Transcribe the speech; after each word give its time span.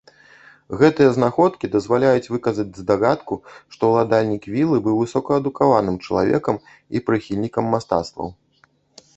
Гэтыя 0.79 1.09
знаходкі 1.17 1.69
дазваляюць 1.75 2.31
выказаць 2.35 2.65
здагадку, 2.81 3.37
што 3.75 3.91
ўладальнік 3.91 4.43
вілы 4.55 4.77
быў 4.87 4.95
высокаадукаваным 5.03 6.01
чалавекам 6.09 6.55
і 6.95 7.07
прыхільнікам 7.11 7.65
мастацтваў. 7.77 8.27